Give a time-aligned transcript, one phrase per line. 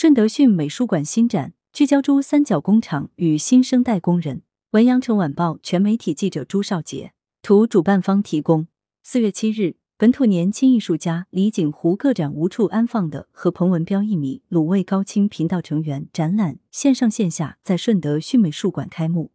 [0.00, 4.40] 顺德讯美术馆新展聚焦珠三角工厂与新生代工人。
[4.70, 8.66] 文阳城晚报全媒体记者朱少杰，图主办方提供。
[9.02, 19.32] 四月七日，本土年轻艺术家李景湖个展《无处安放的》和彭文彪一米卤味高清频道成员展览线上线下在顺德迅美术馆开幕，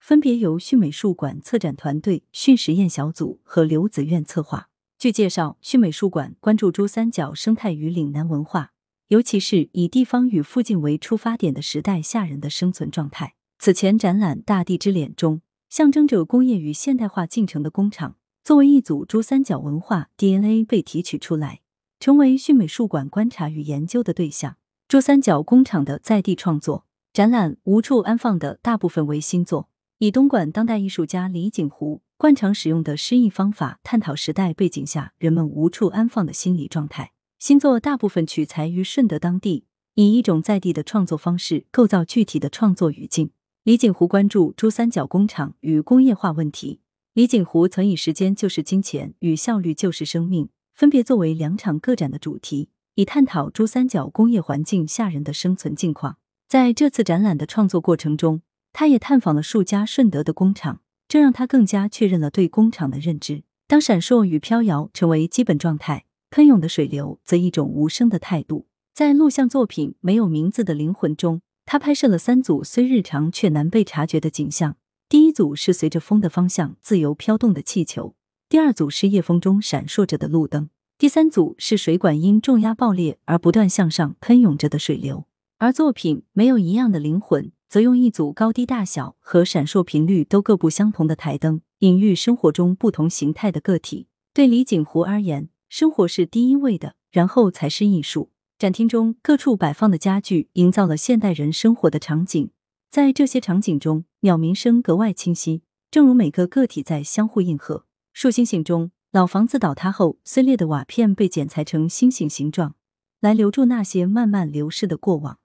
[0.00, 4.70] 分别由迅美术馆策展团队、迅实验小组和刘子苑策划。
[4.98, 8.72] 据介绍，迅美术馆关注珠三角生态与岭南文化。
[9.08, 13.34] 尤其是以地方与附近为出发点的时代下人的生存状态。
[13.58, 21.60] 此前展览《大地之脸》中，象征着工业与现代化进程的工厂，作为一组珠三角文化 DNA 被提取出来，
[22.00, 24.56] 成为迅美术馆观察与研究的对象。
[24.88, 29.68] 珠三角工厂的在地创作展览《无处安放的》大部分为新作，
[29.98, 37.12] 以东莞当代艺术家李景湖惯常使用的诗意方法，探讨时代背景下人们无处安放的心理状态。
[37.38, 43.30] 新作大部分取材于顺德当地，以一种在地的创作方式构造具体的创作语境。
[43.62, 46.80] 李景湖关注珠三角工厂与工业化问题。
[47.12, 56.16] 李景湖曾以“时间就是金钱”与“效率就是生命”分别作为两场个展的主题，以探讨珠三角工业环境下人的生存境况。
[56.48, 58.40] 在这次展览的创作过程中，
[58.72, 63.42] 他也探访了数家顺德的工厂，这让他更加确认了对工厂的认知。
[63.66, 66.05] 当闪烁与飘摇成为基本状态。
[66.30, 68.66] 喷涌的水流则一种无声的态度。
[68.94, 74.76] 在录像作品《没有名字的灵魂》中，他拍摄了三组虽日常却难被察觉的景象。
[75.08, 78.14] 第一组是随着风的方向自由飘动的气球，
[78.48, 85.26] 第二组是夜风中闪烁着的路灯，第三组是水管因重压爆裂而不断向上喷涌着的水流。
[85.58, 94.08] 而作品《没有一样的灵魂》则用一组高低大小和闪烁频率都各不相同的台灯，隐喻生活中不同形态的个体。
[94.34, 95.48] 对李景湖而言。
[95.78, 98.30] 生活是第一位的，然后才是艺术。
[98.58, 102.50] 展厅中各处摆放的家具，营造了现代人生活的场景。
[102.88, 105.60] 在这些场景中，鸟鸣声格外清晰，
[105.90, 107.84] 正如每个个体在相互应和。
[108.14, 112.74] 树星星中，老房子倒塌后碎裂的瓦片被剪裁成星星形状，
[113.20, 115.40] 来留住那些慢慢流逝的过往。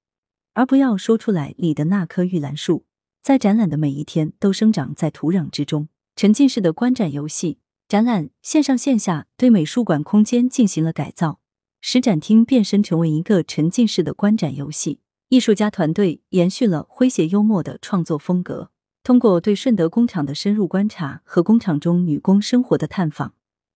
[0.53, 2.85] 而不要说出来里的那棵玉兰树，
[3.21, 5.89] 在展览的每一天都生长在土壤之中。
[6.15, 7.57] 沉浸式的观展游戏。
[7.91, 11.41] 展览线上线下对美术馆空间进行了改造，
[11.81, 15.01] 使展厅变身成为一个沉浸式的观展游戏。
[15.27, 18.71] 艺术家团队延续了诙谐幽默的创作风格，
[19.03, 23.33] 通过对顺德工厂的深入观察和工厂中女工生活的探访，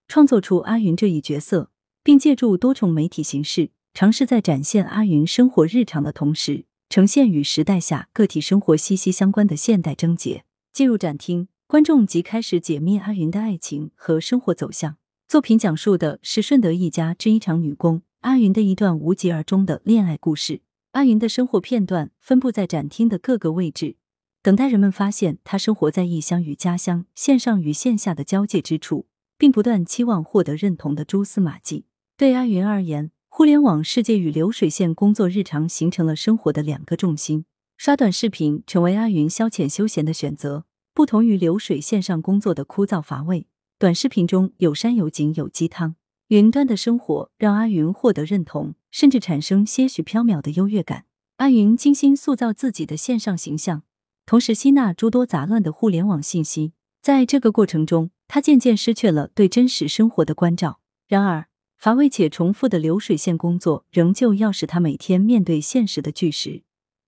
[0.07, 1.69] 创作出阿云这一角色，
[2.01, 10.45] 并借助多重媒体形式，尝试在展现阿云生活日常的同时，呈现与时代下个体生活息息相关的现代症结。
[10.71, 11.49] 进入展厅。
[11.67, 14.97] 观众即开始解密阿云的爱情和生活走向。
[15.27, 20.61] 作品讲述的是顺德一家制衣厂女工阿云的一段无疾而终的恋爱故事。
[20.91, 23.95] 阿云的生活片段分布在展厅的各个位置，
[24.43, 31.85] 等待人们发现她生活在异乡与家乡、线上与线下的交界之处，并不断期望获得认同的蛛丝马迹。
[32.15, 37.45] 对阿云而言，互联网世界与流水线工作日常形成了生活的两个重心。
[37.75, 40.65] 刷短视频成为阿云消遣休闲的选择。
[40.95, 43.47] 不同于流水线上工作的枯燥乏味，
[43.77, 45.97] 短视频中有山有景有鸡汤。
[46.29, 51.03] 云端的生活让阿云获得认同，甚至产生些许缥缈的优越感。
[51.35, 53.83] 阿云精心塑造自己的线上形象，
[54.25, 56.71] 同时吸纳诸多杂乱的互联网信息。
[57.01, 60.79] 在这个过程中，他渐渐失去了对真实生活的关照。
[61.09, 61.47] 然而，
[61.77, 66.63] 乏味且重复的流水线工作仍旧要使他每天面对现实的巨石。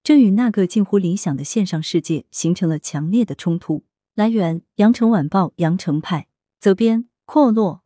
[0.08, 3.84] 这与那个近乎理想的线上世界形成了强烈的冲突。
[4.16, 7.84] 来源：羊城晚报羊城派，责编：阔落。